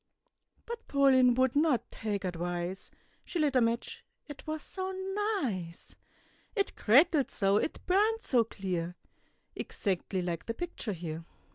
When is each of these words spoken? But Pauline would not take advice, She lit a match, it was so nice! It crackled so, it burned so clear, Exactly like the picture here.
But 0.65 0.87
Pauline 0.87 1.35
would 1.35 1.55
not 1.55 1.91
take 1.91 2.23
advice, 2.23 2.89
She 3.23 3.37
lit 3.37 3.55
a 3.55 3.61
match, 3.61 4.03
it 4.27 4.47
was 4.47 4.63
so 4.63 4.89
nice! 5.43 5.95
It 6.55 6.75
crackled 6.75 7.29
so, 7.29 7.57
it 7.57 7.85
burned 7.85 8.23
so 8.23 8.43
clear, 8.43 8.95
Exactly 9.55 10.23
like 10.23 10.47
the 10.47 10.55
picture 10.55 10.93
here. 10.93 11.23